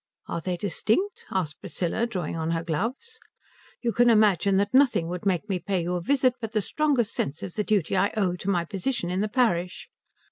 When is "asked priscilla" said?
1.29-2.07